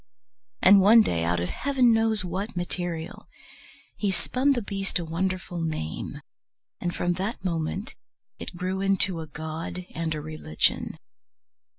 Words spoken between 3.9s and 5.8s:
he spun the beast a wonderful